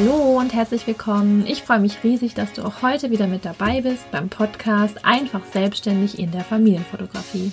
[0.00, 1.44] Hallo und herzlich willkommen.
[1.48, 5.40] Ich freue mich riesig, dass du auch heute wieder mit dabei bist beim Podcast Einfach
[5.52, 7.50] selbstständig in der Familienfotografie.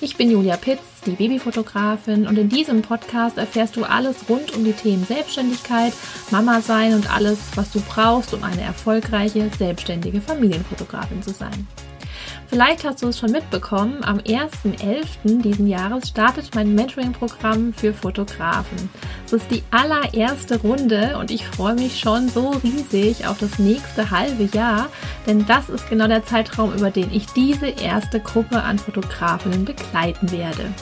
[0.00, 4.64] Ich bin Julia Pitz, die Babyfotografin und in diesem Podcast erfährst du alles rund um
[4.64, 5.92] die Themen Selbstständigkeit,
[6.32, 11.68] Mama sein und alles, was du brauchst, um eine erfolgreiche, selbstständige Familienfotografin zu sein.
[12.48, 15.42] Vielleicht hast du es schon mitbekommen, am 1.11.
[15.42, 18.88] diesen Jahres startet mein Mentoring-Programm für Fotografen.
[19.26, 24.10] Es ist die allererste Runde und ich freue mich schon so riesig auf das nächste
[24.10, 24.88] halbe Jahr,
[25.26, 30.30] denn das ist genau der Zeitraum, über den ich diese erste Gruppe an Fotografinnen begleiten
[30.30, 30.72] werde.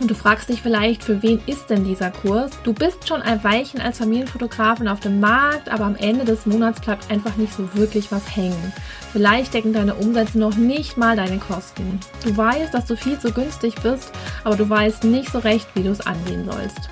[0.00, 2.52] Und du fragst dich vielleicht, für wen ist denn dieser Kurs?
[2.64, 6.80] Du bist schon ein Weilchen als Familienfotografin auf dem Markt, aber am Ende des Monats
[6.80, 8.72] bleibt einfach nicht so wirklich was hängen.
[9.12, 12.00] Vielleicht decken deine Umsätze noch nicht mal deine Kosten.
[12.24, 14.10] Du weißt, dass du viel zu günstig bist,
[14.42, 16.88] aber du weißt nicht so recht, wie du es angehen sollst.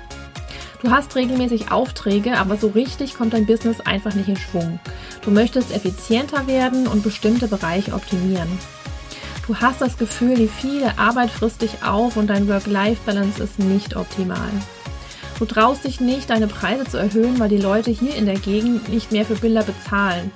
[0.83, 4.79] Du hast regelmäßig Aufträge, aber so richtig kommt dein Business einfach nicht in Schwung.
[5.23, 8.47] Du möchtest effizienter werden und bestimmte Bereiche optimieren.
[9.49, 13.95] Du hast das Gefühl, die viele Arbeit frisst dich auf und dein Work-Life-Balance ist nicht
[13.95, 14.51] optimal.
[15.39, 18.89] Du traust dich nicht, deine Preise zu erhöhen, weil die Leute hier in der Gegend
[18.89, 20.29] nicht mehr für Bilder bezahlen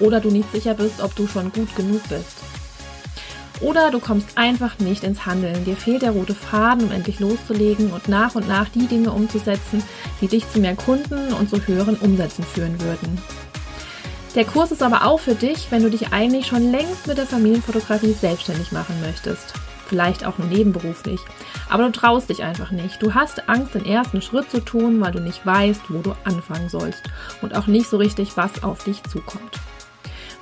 [0.00, 2.42] oder du nicht sicher bist, ob du schon gut genug bist.
[3.62, 5.64] Oder du kommst einfach nicht ins Handeln.
[5.64, 9.82] Dir fehlt der rote Faden, um endlich loszulegen und nach und nach die Dinge umzusetzen,
[10.20, 13.18] die dich zu mehr Kunden und zu höheren Umsätzen führen würden.
[14.34, 17.26] Der Kurs ist aber auch für dich, wenn du dich eigentlich schon längst mit der
[17.26, 19.54] Familienfotografie selbstständig machen möchtest.
[19.86, 21.18] Vielleicht auch nur nebenberuflich.
[21.70, 23.02] Aber du traust dich einfach nicht.
[23.02, 26.68] Du hast Angst, den ersten Schritt zu tun, weil du nicht weißt, wo du anfangen
[26.68, 27.02] sollst
[27.40, 29.58] und auch nicht so richtig, was auf dich zukommt.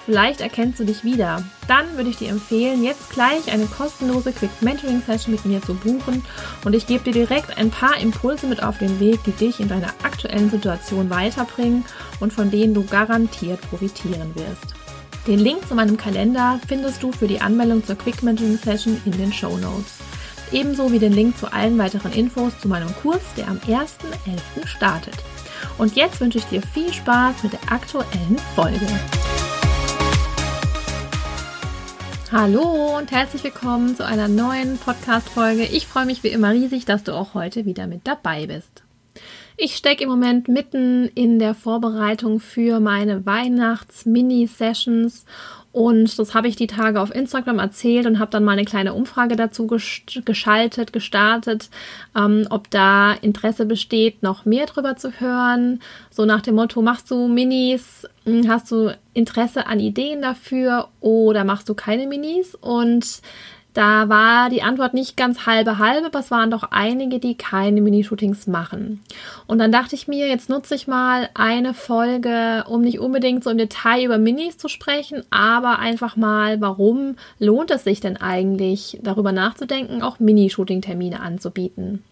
[0.06, 1.42] Vielleicht erkennst du dich wieder.
[1.66, 5.74] Dann würde ich dir empfehlen, jetzt gleich eine kostenlose Quick Mentoring Session mit mir zu
[5.74, 6.24] buchen
[6.64, 9.66] und ich gebe dir direkt ein paar Impulse mit auf den Weg, die dich in
[9.66, 11.84] deiner aktuellen Situation weiterbringen
[12.20, 14.74] und von denen du garantiert profitieren wirst.
[15.26, 19.12] Den Link zu meinem Kalender findest du für die Anmeldung zur Quick Mentoring Session in
[19.12, 19.94] den Show Notes.
[20.52, 24.68] Ebenso wie den Link zu allen weiteren Infos zu meinem Kurs, der am 1.11.
[24.68, 25.16] startet.
[25.78, 28.86] Und jetzt wünsche ich dir viel Spaß mit der aktuellen Folge.
[32.32, 35.62] Hallo und herzlich willkommen zu einer neuen Podcast-Folge.
[35.62, 38.82] Ich freue mich wie immer riesig, dass du auch heute wieder mit dabei bist.
[39.58, 45.24] Ich stecke im Moment mitten in der Vorbereitung für meine Weihnachts-Mini-Sessions
[45.76, 48.94] und das habe ich die Tage auf Instagram erzählt und habe dann mal eine kleine
[48.94, 51.68] Umfrage dazu geschaltet, gestartet,
[52.16, 55.80] ähm, ob da Interesse besteht, noch mehr drüber zu hören.
[56.10, 61.44] So nach dem Motto, machst du Minis, hm, hast du Interesse an Ideen dafür oder
[61.44, 62.54] machst du keine Minis?
[62.54, 63.20] Und
[63.76, 67.82] da war die Antwort nicht ganz halbe halbe, aber es waren doch einige, die keine
[67.82, 69.02] Minishootings machen.
[69.46, 73.50] Und dann dachte ich mir, jetzt nutze ich mal eine Folge, um nicht unbedingt so
[73.50, 78.98] im Detail über Minis zu sprechen, aber einfach mal, warum lohnt es sich denn eigentlich,
[79.02, 82.02] darüber nachzudenken, auch Mini-Shooting-Termine anzubieten.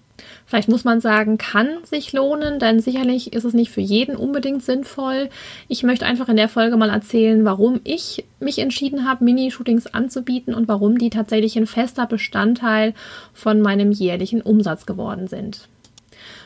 [0.47, 4.62] Vielleicht muss man sagen, kann sich lohnen, denn sicherlich ist es nicht für jeden unbedingt
[4.62, 5.28] sinnvoll.
[5.69, 10.54] Ich möchte einfach in der Folge mal erzählen, warum ich mich entschieden habe, Mini-Shootings anzubieten
[10.54, 12.94] und warum die tatsächlich ein fester Bestandteil
[13.32, 15.69] von meinem jährlichen Umsatz geworden sind.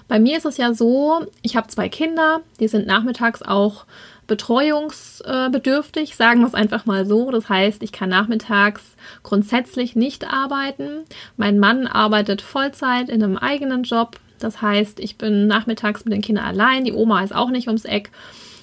[0.08, 3.84] Bei mir ist es ja so, ich habe zwei Kinder, die sind nachmittags auch
[4.28, 7.30] betreuungsbedürftig, sagen wir es einfach mal so.
[7.32, 8.82] Das heißt, ich kann nachmittags
[9.24, 11.04] grundsätzlich nicht arbeiten.
[11.36, 14.20] Mein Mann arbeitet Vollzeit in einem eigenen Job.
[14.38, 16.84] Das heißt, ich bin nachmittags mit den Kindern allein.
[16.84, 18.10] Die Oma ist auch nicht ums Eck.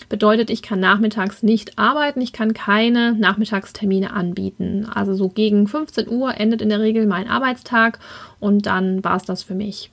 [0.07, 2.21] Bedeutet, ich kann nachmittags nicht arbeiten.
[2.21, 4.87] Ich kann keine Nachmittagstermine anbieten.
[4.93, 7.99] Also so gegen 15 Uhr endet in der Regel mein Arbeitstag
[8.39, 9.89] und dann war es das für mich.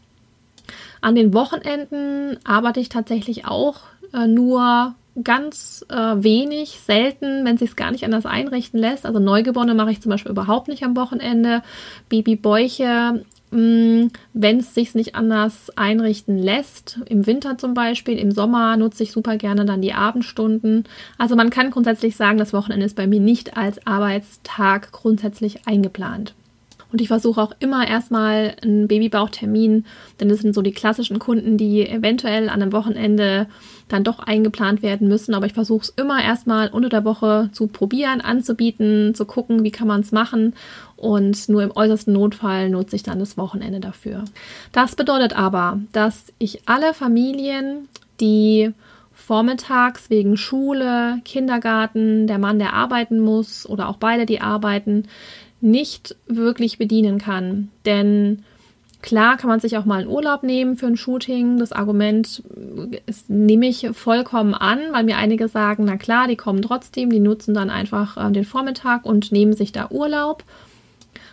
[1.00, 3.80] An den Wochenenden arbeite ich tatsächlich auch
[4.12, 9.04] äh, nur ganz äh, wenig, selten, wenn es sich gar nicht anders einrichten lässt.
[9.04, 11.62] Also Neugeborene mache ich zum Beispiel überhaupt nicht am Wochenende.
[12.08, 18.76] Babybäuche, mm, wenn es sich nicht anders einrichten lässt, im Winter zum Beispiel, im Sommer
[18.76, 20.84] nutze ich super gerne dann die Abendstunden.
[21.18, 26.34] Also man kann grundsätzlich sagen, das Wochenende ist bei mir nicht als Arbeitstag grundsätzlich eingeplant.
[26.92, 29.86] Und ich versuche auch immer erstmal einen Babybauchtermin,
[30.20, 33.46] denn das sind so die klassischen Kunden, die eventuell an einem Wochenende
[33.88, 35.34] dann doch eingeplant werden müssen.
[35.34, 39.70] Aber ich versuche es immer erstmal unter der Woche zu probieren, anzubieten, zu gucken, wie
[39.70, 40.54] kann man es machen.
[40.96, 44.24] Und nur im äußersten Notfall nutze ich dann das Wochenende dafür.
[44.72, 47.88] Das bedeutet aber, dass ich alle Familien,
[48.20, 48.72] die
[49.14, 55.04] vormittags wegen Schule, Kindergarten, der Mann, der arbeiten muss oder auch beide, die arbeiten,
[55.62, 57.70] nicht wirklich bedienen kann.
[57.86, 58.44] Denn
[59.02, 61.58] Klar kann man sich auch mal einen Urlaub nehmen für ein Shooting.
[61.58, 62.40] Das Argument
[63.06, 67.18] ist, nehme ich vollkommen an, weil mir einige sagen, na klar, die kommen trotzdem, die
[67.18, 70.44] nutzen dann einfach äh, den Vormittag und nehmen sich da Urlaub.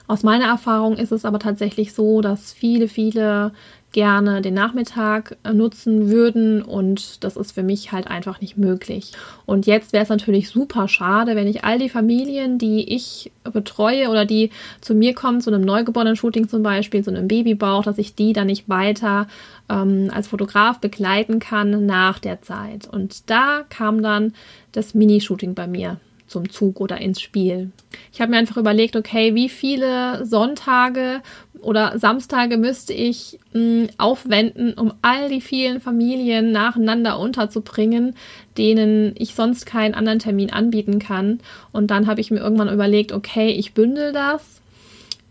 [0.08, 3.52] Aus meiner Erfahrung ist es aber tatsächlich so, dass viele, viele
[3.92, 9.14] gerne den Nachmittag äh, nutzen würden und das ist für mich halt einfach nicht möglich.
[9.46, 14.10] Und jetzt wäre es natürlich super schade, wenn ich all die Familien, die ich betreue
[14.10, 14.52] oder die
[14.82, 18.48] zu mir kommen, zu einem Neugeborenen-Shooting zum Beispiel, zu einem Babybauch, dass ich die dann
[18.48, 19.28] nicht weiter
[19.70, 22.88] ähm, als Fotograf begleiten kann nach der Zeit.
[22.88, 24.34] Und da kam dann
[24.72, 25.98] das Mini-Shooting bei mir
[26.30, 27.72] zum Zug oder ins Spiel.
[28.14, 31.22] Ich habe mir einfach überlegt, okay, wie viele Sonntage
[31.62, 38.16] oder Samstage müsste ich mh, hm, aufwenden, um all die vielen Familien nacheinander unterzubringen,
[38.58, 41.40] denen ich sonst keinen anderen Termin anbieten kann.
[41.72, 44.62] Und dann habe ich mir irgendwann überlegt, okay, ich bündel das,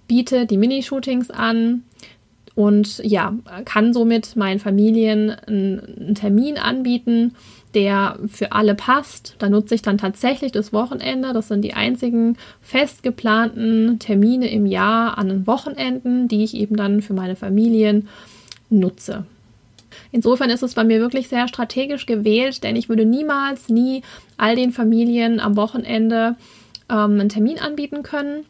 [0.06, 1.84] biete die Minishootings an,
[2.58, 7.36] und ja, kann somit meinen Familien einen, einen Termin anbieten,
[7.74, 9.36] der für alle passt.
[9.38, 11.32] Da nutze ich dann tatsächlich das Wochenende.
[11.32, 16.76] Das sind die einzigen fest geplanten Termine im Jahr an den Wochenenden, die ich eben
[16.76, 18.08] dann für meine Familien
[18.70, 19.24] nutze.
[20.10, 24.02] Insofern ist es bei mir wirklich sehr strategisch gewählt, denn ich würde niemals, nie
[24.36, 26.36] all den Familien am Wochenende
[26.88, 28.44] ähm, einen Termin anbieten können.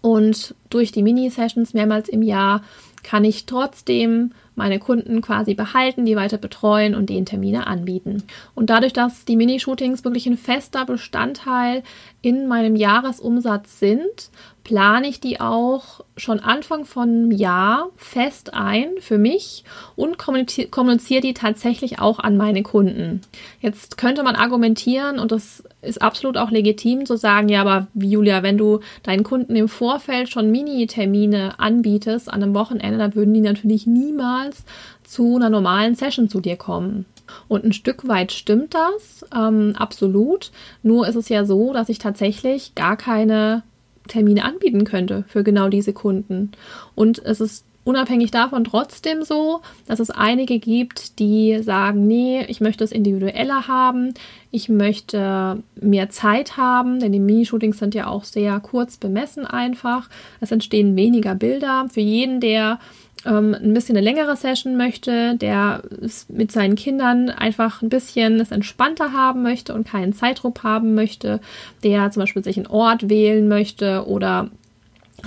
[0.00, 2.62] Und durch die Mini-Sessions mehrmals im Jahr
[3.02, 8.24] kann ich trotzdem meine Kunden quasi behalten, die weiter betreuen und den Termine anbieten.
[8.54, 11.82] Und dadurch, dass die Minishootings wirklich ein fester Bestandteil
[12.20, 14.30] in meinem Jahresumsatz sind,
[14.62, 19.64] plane ich die auch schon Anfang von Jahr fest ein für mich
[19.96, 23.22] und kommuniziere die tatsächlich auch an meine Kunden.
[23.62, 28.42] Jetzt könnte man argumentieren und das ist absolut auch legitim zu sagen, ja, aber Julia,
[28.42, 33.40] wenn du deinen Kunden im Vorfeld schon Mini-Termine anbietest an einem Wochenende, dann würden die
[33.40, 34.64] natürlich niemals
[35.04, 37.06] zu einer normalen Session zu dir kommen.
[37.48, 40.50] Und ein Stück weit stimmt das, ähm, absolut.
[40.82, 43.62] Nur ist es ja so, dass ich tatsächlich gar keine
[44.08, 46.50] Termine anbieten könnte für genau diese Kunden.
[46.94, 52.60] Und es ist unabhängig davon trotzdem so, dass es einige gibt, die sagen, nee, ich
[52.60, 54.14] möchte es individueller haben,
[54.50, 60.08] ich möchte mehr Zeit haben, denn die Minishootings sind ja auch sehr kurz bemessen einfach.
[60.40, 61.86] Es entstehen weniger Bilder.
[61.90, 62.78] Für jeden, der
[63.24, 68.40] ähm, ein bisschen eine längere Session möchte, der es mit seinen Kindern einfach ein bisschen
[68.40, 71.40] es entspannter haben möchte und keinen Zeitdruck haben möchte,
[71.82, 74.50] der zum Beispiel sich einen Ort wählen möchte oder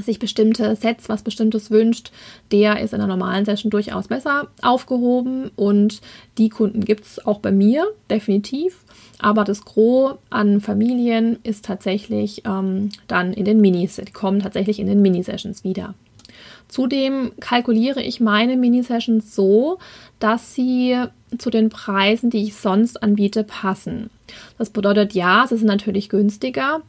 [0.02, 2.12] sich bestimmte Sets, was bestimmtes wünscht,
[2.52, 6.02] der ist in einer normalen Session durchaus besser aufgehoben und
[6.38, 8.84] die Kunden gibt es auch bei mir, definitiv.
[9.20, 14.80] Aber das Gros an Familien ist tatsächlich ähm, dann in den Minis, die kommen tatsächlich
[14.80, 15.94] in den Mini-Sessions wieder.
[16.68, 19.78] Zudem kalkuliere ich meine Mini-Sessions so,
[20.20, 20.98] dass sie
[21.38, 24.10] zu den Preisen, die ich sonst anbiete, passen.
[24.58, 26.82] Das bedeutet, ja, sie sind natürlich günstiger,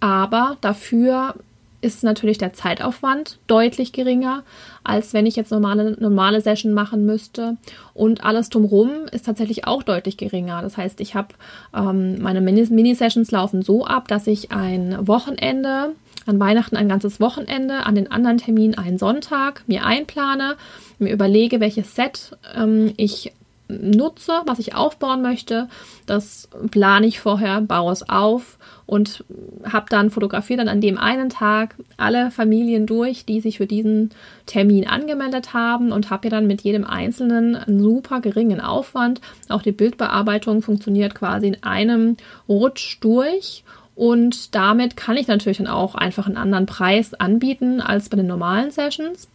[0.00, 1.34] aber dafür
[1.82, 4.44] ist natürlich der Zeitaufwand deutlich geringer,
[4.84, 7.56] als wenn ich jetzt normale, normale Session machen müsste.
[7.92, 10.62] Und alles drumherum ist tatsächlich auch deutlich geringer.
[10.62, 11.28] Das heißt, ich habe
[11.74, 15.90] ähm, meine Mini-Sessions laufen so ab, dass ich ein Wochenende,
[16.24, 20.56] an Weihnachten ein ganzes Wochenende, an den anderen Terminen einen Sonntag mir einplane,
[20.98, 23.32] mir überlege, welches Set ähm, ich
[23.80, 25.68] nutze, was ich aufbauen möchte.
[26.06, 29.24] Das plane ich vorher, baue es auf und
[29.64, 34.10] habe dann fotografiert dann an dem einen Tag alle Familien durch, die sich für diesen
[34.46, 39.20] Termin angemeldet haben und habe ja dann mit jedem einzelnen einen super geringen Aufwand.
[39.48, 42.16] Auch die Bildbearbeitung funktioniert quasi in einem
[42.48, 43.64] Rutsch durch.
[43.94, 48.26] Und damit kann ich natürlich dann auch einfach einen anderen Preis anbieten als bei den
[48.26, 49.28] normalen Sessions.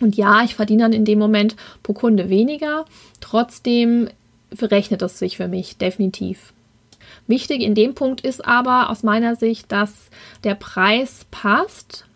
[0.00, 2.84] Und ja, ich verdiene dann in dem Moment pro Kunde weniger.
[3.20, 4.08] Trotzdem
[4.54, 6.52] verrechnet es sich für mich definitiv.
[7.26, 10.10] Wichtig in dem Punkt ist aber aus meiner Sicht, dass
[10.44, 12.07] der Preis passt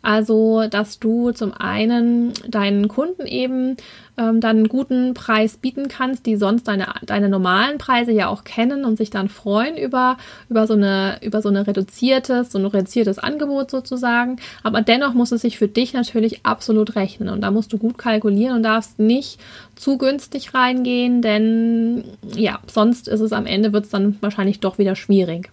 [0.00, 3.76] also, dass du zum einen deinen Kunden eben
[4.16, 8.44] ähm, dann einen guten Preis bieten kannst, die sonst deine, deine normalen Preise ja auch
[8.44, 10.16] kennen und sich dann freuen über,
[10.48, 14.36] über so eine, über so eine reduziertes, so ein reduziertes Angebot sozusagen.
[14.62, 17.28] Aber dennoch muss es sich für dich natürlich absolut rechnen.
[17.28, 19.40] Und da musst du gut kalkulieren und darfst nicht
[19.74, 22.04] zu günstig reingehen, denn
[22.36, 25.50] ja, sonst ist es am Ende wird es dann wahrscheinlich doch wieder schwierig.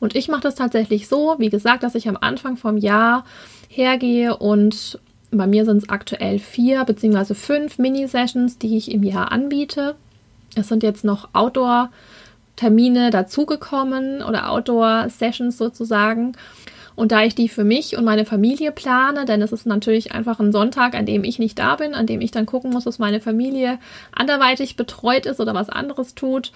[0.00, 3.24] Und ich mache das tatsächlich so, wie gesagt, dass ich am Anfang vom Jahr
[3.68, 4.98] hergehe und
[5.30, 7.34] bei mir sind es aktuell vier bzw.
[7.34, 9.94] fünf Mini-Sessions, die ich im Jahr anbiete.
[10.54, 16.32] Es sind jetzt noch Outdoor-Termine dazugekommen oder Outdoor-Sessions sozusagen.
[16.96, 20.40] Und da ich die für mich und meine Familie plane, denn es ist natürlich einfach
[20.40, 22.98] ein Sonntag, an dem ich nicht da bin, an dem ich dann gucken muss, dass
[22.98, 23.78] meine Familie
[24.10, 26.50] anderweitig betreut ist oder was anderes tut.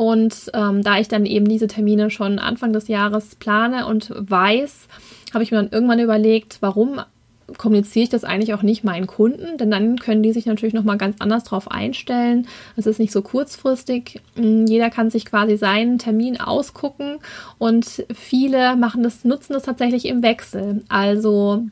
[0.00, 4.88] Und ähm, da ich dann eben diese Termine schon Anfang des Jahres plane und weiß,
[5.34, 7.02] habe ich mir dann irgendwann überlegt, warum
[7.58, 10.84] kommuniziere ich das eigentlich auch nicht meinen Kunden, denn dann können die sich natürlich noch
[10.84, 12.46] mal ganz anders drauf einstellen.
[12.76, 14.22] Es ist nicht so kurzfristig.
[14.36, 17.18] Mm, jeder kann sich quasi seinen Termin ausgucken
[17.58, 20.82] und viele machen das, nutzen das tatsächlich im Wechsel.
[20.88, 21.66] Also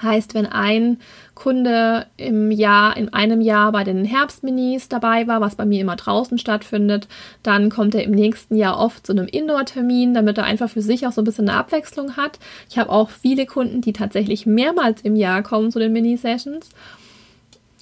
[0.00, 0.98] Heißt, wenn ein
[1.34, 5.96] Kunde im Jahr, in einem Jahr bei den Herbstminis dabei war, was bei mir immer
[5.96, 7.08] draußen stattfindet,
[7.42, 11.06] dann kommt er im nächsten Jahr oft zu einem Indoor-Termin, damit er einfach für sich
[11.06, 12.38] auch so ein bisschen eine Abwechslung hat.
[12.70, 16.70] Ich habe auch viele Kunden, die tatsächlich mehrmals im Jahr kommen zu den Mini-Sessions.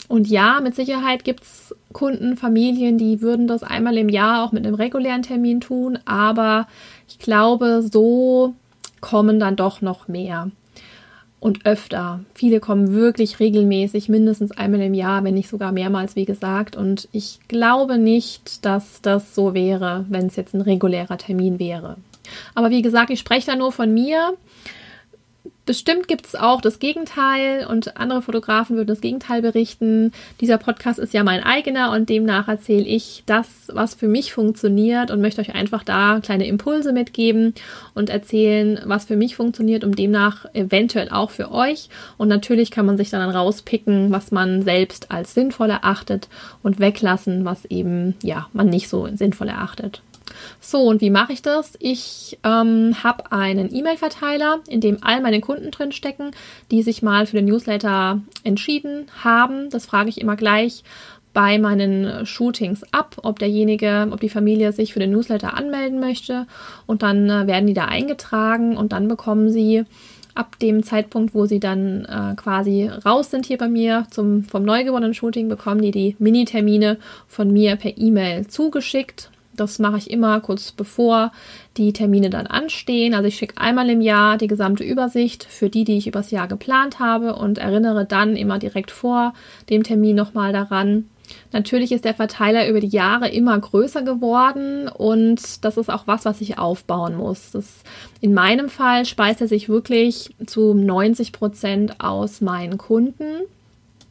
[0.09, 4.50] Und ja, mit Sicherheit gibt es Kunden, Familien, die würden das einmal im Jahr auch
[4.50, 6.67] mit einem regulären Termin tun, aber
[7.09, 8.55] ich glaube, so
[9.00, 10.50] kommen dann doch noch mehr
[11.40, 12.20] und öfter.
[12.35, 16.76] Viele kommen wirklich regelmäßig, mindestens einmal im Jahr, wenn nicht sogar mehrmals, wie gesagt.
[16.76, 21.97] Und ich glaube nicht, dass das so wäre, wenn es jetzt ein regulärer Termin wäre.
[22.54, 24.35] Aber wie gesagt, ich spreche da nur von mir.
[25.70, 30.10] Bestimmt gibt es auch das Gegenteil und andere Fotografen würden das Gegenteil berichten.
[30.40, 35.12] Dieser Podcast ist ja mein eigener und demnach erzähle ich das, was für mich funktioniert
[35.12, 37.54] und möchte euch einfach da kleine Impulse mitgeben
[37.94, 41.88] und erzählen, was für mich funktioniert, um demnach eventuell auch für euch.
[42.18, 46.28] Und natürlich kann man sich dann rauspicken, was man selbst als sinnvoll erachtet
[46.64, 50.02] und weglassen, was eben ja man nicht so sinnvoll erachtet.
[50.60, 51.75] So, und wie mache ich das?
[51.78, 56.30] Ich ähm, habe einen E-Mail-Verteiler, in dem all meine Kunden drin stecken,
[56.70, 59.70] die sich mal für den Newsletter entschieden haben.
[59.70, 60.84] Das frage ich immer gleich
[61.32, 66.46] bei meinen Shootings ab, ob derjenige, ob die Familie sich für den Newsletter anmelden möchte.
[66.87, 69.84] Und dann äh, werden die da eingetragen und dann bekommen sie
[70.34, 74.64] ab dem Zeitpunkt, wo sie dann äh, quasi raus sind hier bei mir zum, vom
[74.64, 79.30] neugeborenen Shooting, bekommen die die Mini-Termine von mir per E-Mail zugeschickt.
[79.61, 81.33] Das mache ich immer kurz bevor
[81.76, 83.12] die Termine dann anstehen.
[83.12, 86.49] Also ich schicke einmal im Jahr die gesamte Übersicht für die, die ich übers Jahr
[86.49, 89.35] geplant habe und erinnere dann immer direkt vor
[89.69, 91.11] dem Termin nochmal daran.
[91.52, 96.25] Natürlich ist der Verteiler über die Jahre immer größer geworden und das ist auch was,
[96.25, 97.50] was ich aufbauen muss.
[97.52, 97.83] Das,
[98.21, 103.43] in meinem Fall speist er sich wirklich zu 90 Prozent aus meinen Kunden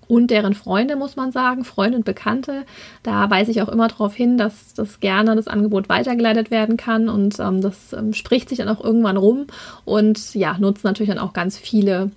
[0.09, 2.65] und deren Freunde, muss man sagen, Freunde und Bekannte.
[3.03, 7.09] Da weise ich auch immer darauf hin, dass das gerne das Angebot weitergeleitet werden kann
[7.09, 9.45] und ähm, das ähm, spricht sich dann auch irgendwann rum
[9.85, 12.09] und ja, nutzen natürlich dann auch ganz viele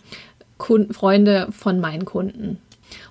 [0.57, 2.57] Kunden, Freunde von meinen Kunden.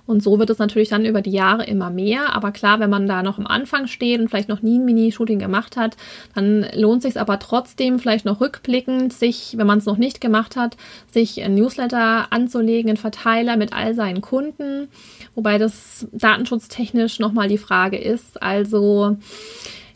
[0.06, 2.34] Und so wird es natürlich dann über die Jahre immer mehr.
[2.34, 5.38] Aber klar, wenn man da noch am Anfang steht und vielleicht noch nie ein Mini-Shooting
[5.38, 5.96] gemacht hat,
[6.34, 10.56] dann lohnt sich aber trotzdem vielleicht noch rückblickend, sich, wenn man es noch nicht gemacht
[10.56, 10.76] hat,
[11.10, 14.88] sich ein Newsletter anzulegen, einen Verteiler mit all seinen Kunden.
[15.34, 18.42] Wobei das datenschutztechnisch nochmal die Frage ist.
[18.42, 19.16] Also,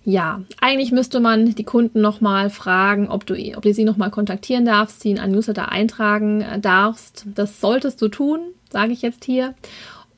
[0.04, 4.64] ja, eigentlich müsste man die Kunden nochmal fragen, ob du, ob du sie nochmal kontaktieren
[4.64, 7.26] darfst, sie in ein Newsletter eintragen äh, darfst.
[7.34, 8.38] Das solltest du tun,
[8.70, 9.56] sage ich jetzt hier.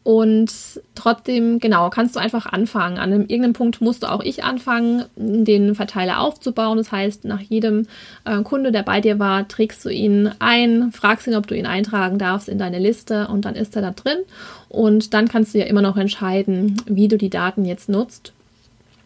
[0.09, 2.97] Und trotzdem, genau, kannst du einfach anfangen.
[2.97, 6.79] An einem, irgendeinem Punkt musste auch ich anfangen, den Verteiler aufzubauen.
[6.79, 7.87] Das heißt, nach jedem
[8.25, 11.67] äh, Kunde, der bei dir war, trägst du ihn ein, fragst ihn, ob du ihn
[11.67, 14.17] eintragen darfst in deine Liste und dann ist er da drin.
[14.71, 18.33] Und dann kannst du ja immer noch entscheiden, wie du die Daten jetzt nutzt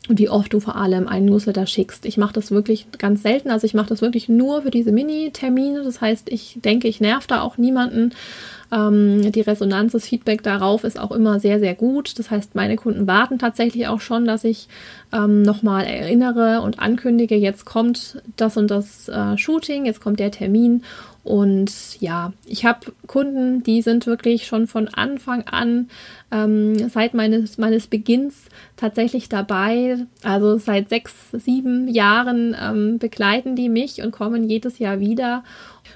[0.09, 2.07] wie oft du vor allem einen Newsletter schickst.
[2.07, 5.85] Ich mache das wirklich ganz selten, also ich mache das wirklich nur für diese Mini-Termine.
[5.85, 8.13] Das heißt, ich denke, ich nerv da auch niemanden.
[8.73, 12.19] Ähm, die Resonanz, das Feedback darauf ist auch immer sehr, sehr gut.
[12.19, 14.67] Das heißt, meine Kunden warten tatsächlich auch schon, dass ich
[15.13, 20.31] ähm, nochmal erinnere und ankündige, jetzt kommt das und das äh, Shooting, jetzt kommt der
[20.33, 20.83] Termin.
[21.25, 25.89] Und ja, ich habe Kunden, die sind wirklich schon von Anfang an,
[26.33, 29.99] ähm, seit meines, meines Beginns tatsächlich dabei.
[30.25, 35.45] Also seit sechs, sieben Jahren ähm, begleiten die mich und kommen jedes Jahr wieder.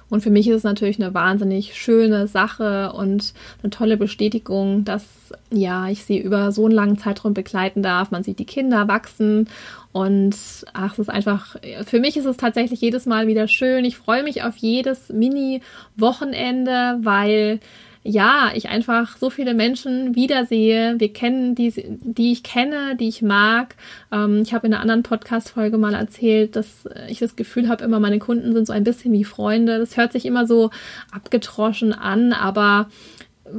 [0.09, 5.05] Und für mich ist es natürlich eine wahnsinnig schöne Sache und eine tolle Bestätigung, dass
[5.51, 8.11] ja, ich sie über so einen langen Zeitraum begleiten darf.
[8.11, 9.49] Man sieht die Kinder wachsen
[9.93, 10.37] und
[10.73, 13.85] ach, es ist einfach, für mich ist es tatsächlich jedes Mal wieder schön.
[13.85, 17.61] Ich freue mich auf jedes Mini-Wochenende, weil
[18.07, 20.95] ja, ich einfach so viele Menschen wiedersehe.
[20.99, 23.75] Wir kennen die, die ich kenne, die ich mag.
[24.13, 28.01] Ähm, ich habe in einer anderen Podcast-Folge mal erzählt, dass ich das Gefühl habe, immer
[28.01, 29.79] meine Kunden sind so ein bisschen wie Freunde.
[29.79, 30.71] Das hört sich immer so
[31.11, 32.89] abgetroschen an, aber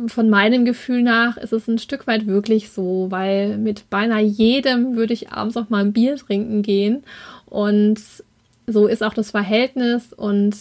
[0.08, 4.96] von meinem Gefühl nach ist es ein Stück weit wirklich so, weil mit beinahe jedem
[4.96, 7.04] würde ich abends auch mal ein Bier trinken gehen.
[7.46, 8.00] Und
[8.68, 10.56] so ist auch das Verhältnis und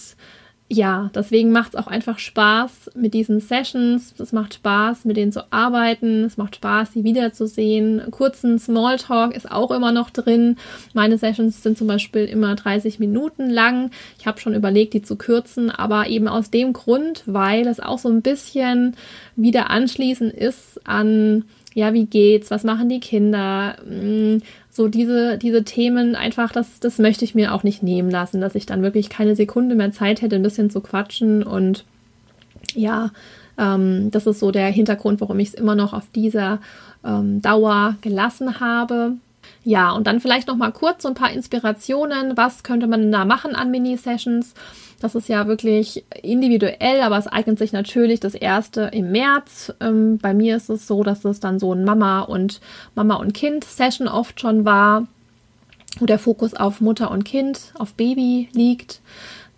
[0.68, 4.14] ja, deswegen macht es auch einfach Spaß mit diesen Sessions.
[4.18, 6.24] Es macht Spaß, mit denen zu arbeiten.
[6.24, 8.02] Es macht Spaß, sie wiederzusehen.
[8.10, 10.56] Kurzen Smalltalk ist auch immer noch drin.
[10.92, 13.92] Meine Sessions sind zum Beispiel immer 30 Minuten lang.
[14.18, 18.00] Ich habe schon überlegt, die zu kürzen, aber eben aus dem Grund, weil es auch
[18.00, 18.96] so ein bisschen
[19.36, 21.44] wieder anschließend ist an
[21.76, 24.38] ja, wie geht's, was machen die Kinder, mm,
[24.76, 28.54] so diese, diese Themen einfach, das, das möchte ich mir auch nicht nehmen lassen, dass
[28.54, 31.84] ich dann wirklich keine Sekunde mehr Zeit hätte, ein bisschen zu quatschen und
[32.74, 33.10] ja,
[33.58, 36.60] ähm, das ist so der Hintergrund, warum ich es immer noch auf dieser
[37.04, 39.16] ähm, Dauer gelassen habe.
[39.66, 42.36] Ja, und dann vielleicht noch mal kurz so ein paar Inspirationen.
[42.36, 44.54] Was könnte man da machen an Mini-Sessions?
[45.00, 49.74] Das ist ja wirklich individuell, aber es eignet sich natürlich das erste im März.
[49.80, 52.60] Ähm, bei mir ist es so, dass es dann so ein Mama und
[52.94, 55.08] Mama und Kind Session oft schon war,
[55.98, 59.00] wo der Fokus auf Mutter und Kind, auf Baby liegt.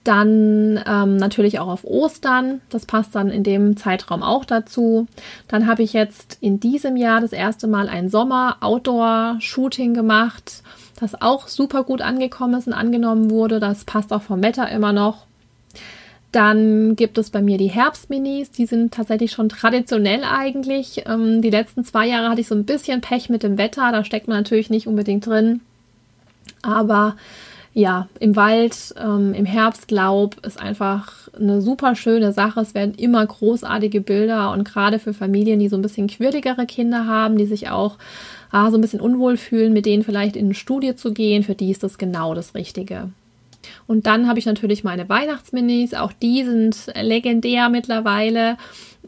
[0.08, 2.62] Dann ähm, natürlich auch auf Ostern.
[2.70, 5.06] Das passt dann in dem Zeitraum auch dazu.
[5.48, 10.62] Dann habe ich jetzt in diesem Jahr das erste Mal ein Sommer-Outdoor-Shooting gemacht,
[10.98, 13.60] das auch super gut angekommen ist und angenommen wurde.
[13.60, 15.26] Das passt auch vom Wetter immer noch.
[16.32, 21.02] Dann gibt es bei mir die Herbstminis, die sind tatsächlich schon traditionell eigentlich.
[21.04, 24.02] Ähm, die letzten zwei Jahre hatte ich so ein bisschen Pech mit dem Wetter, da
[24.04, 25.60] steckt man natürlich nicht unbedingt drin.
[26.62, 27.16] Aber
[27.74, 32.60] ja, im Wald, ähm, im Herbstlaub ist einfach eine super schöne Sache.
[32.60, 37.06] Es werden immer großartige Bilder und gerade für Familien, die so ein bisschen quirligere Kinder
[37.06, 37.98] haben, die sich auch
[38.50, 41.54] ah, so ein bisschen unwohl fühlen, mit denen vielleicht in eine Studie zu gehen, für
[41.54, 43.10] die ist das genau das Richtige.
[43.86, 48.56] Und dann habe ich natürlich meine Weihnachtsminis, auch die sind legendär mittlerweile.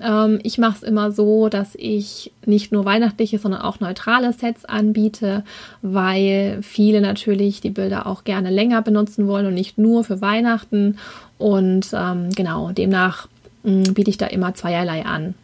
[0.00, 4.64] Ähm, ich mache es immer so, dass ich nicht nur weihnachtliche, sondern auch neutrale Sets
[4.64, 5.44] anbiete,
[5.82, 10.98] weil viele natürlich die Bilder auch gerne länger benutzen wollen und nicht nur für Weihnachten.
[11.38, 13.28] Und ähm, genau, demnach
[13.62, 15.34] mh, biete ich da immer zweierlei an.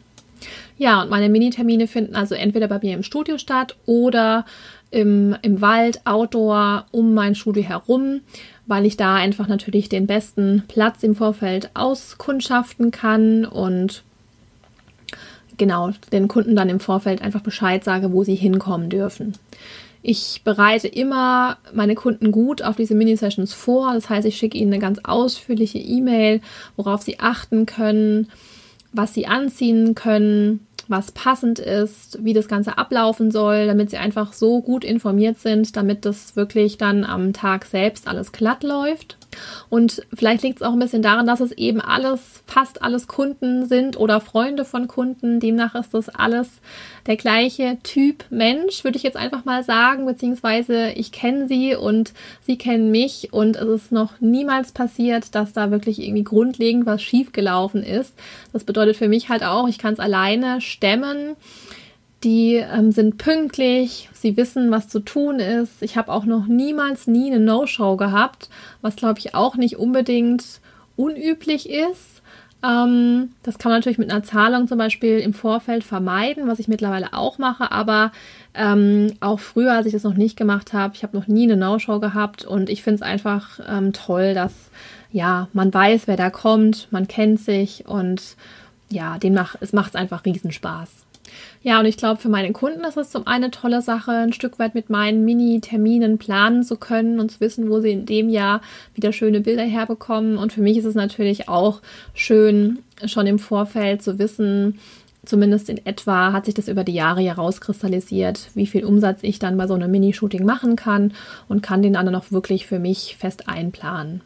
[0.79, 4.45] Ja, und meine Minitermine finden also entweder bei mir im Studio statt oder
[4.91, 8.21] im, im Wald, Outdoor, um mein Studio herum
[8.67, 14.03] weil ich da einfach natürlich den besten Platz im Vorfeld auskundschaften kann und
[15.57, 19.35] genau den Kunden dann im Vorfeld einfach Bescheid sage, wo sie hinkommen dürfen.
[20.03, 23.93] Ich bereite immer meine Kunden gut auf diese Mini-Sessions vor.
[23.93, 26.41] Das heißt, ich schicke ihnen eine ganz ausführliche E-Mail,
[26.77, 28.29] worauf sie achten können,
[28.93, 34.33] was sie anziehen können, was passend ist, wie das Ganze ablaufen soll, damit sie einfach
[34.33, 39.17] so gut informiert sind, damit das wirklich dann am Tag selbst alles glatt läuft.
[39.69, 43.67] Und vielleicht liegt es auch ein bisschen daran, dass es eben alles, fast alles Kunden
[43.67, 45.41] sind oder Freunde von Kunden.
[45.41, 46.49] Demnach ist das alles
[47.07, 52.13] der gleiche Typ Mensch, würde ich jetzt einfach mal sagen, beziehungsweise ich kenne sie und
[52.47, 57.03] sie kennen mich und es ist noch niemals passiert, dass da wirklich irgendwie grundlegend was
[57.03, 58.15] schiefgelaufen ist.
[58.53, 61.37] Das bedeutet für mich halt auch, ich kann es alleine stemmen
[62.25, 65.83] die ähm, sind pünktlich, sie wissen, was zu tun ist.
[65.83, 68.49] Ich habe auch noch niemals nie eine No-Show gehabt,
[68.81, 70.61] was glaube ich auch nicht unbedingt
[70.97, 72.23] unüblich ist.
[72.65, 76.69] Ähm, das kann man natürlich mit einer Zahlung zum Beispiel im Vorfeld vermeiden, was ich
[76.69, 78.13] mittlerweile auch mache, aber
[78.55, 81.57] ähm, auch früher, als ich das noch nicht gemacht habe, ich habe noch nie eine
[81.57, 84.53] No-Show gehabt und ich finde es einfach ähm, toll, dass
[85.13, 88.37] ja, man weiß, wer da kommt, man kennt sich und
[88.89, 91.06] ja, demnach, es macht einfach Riesenspaß.
[91.63, 94.33] Ja, und ich glaube, für meine Kunden ist es zum einen eine tolle Sache, ein
[94.33, 98.29] Stück weit mit meinen Mini-Terminen planen zu können und zu wissen, wo sie in dem
[98.29, 98.61] Jahr
[98.95, 100.39] wieder schöne Bilder herbekommen.
[100.39, 101.81] Und für mich ist es natürlich auch
[102.15, 104.79] schön, schon im Vorfeld zu wissen,
[105.25, 109.57] zumindest in etwa hat sich das über die Jahre herauskristallisiert, wie viel Umsatz ich dann
[109.57, 111.13] bei so einem Mini-Shooting machen kann
[111.49, 114.23] und kann den dann auch wirklich für mich fest einplanen.